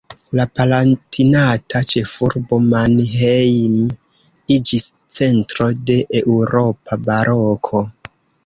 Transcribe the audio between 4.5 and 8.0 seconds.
iĝis centro de eŭropa baroko.